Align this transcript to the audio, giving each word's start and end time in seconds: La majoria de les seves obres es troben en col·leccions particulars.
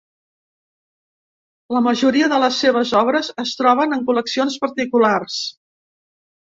La 1.77 1.83
majoria 1.89 2.31
de 2.33 2.41
les 2.45 2.59
seves 2.65 2.95
obres 3.03 3.31
es 3.47 3.55
troben 3.63 3.97
en 4.01 4.09
col·leccions 4.11 4.61
particulars. 4.67 5.43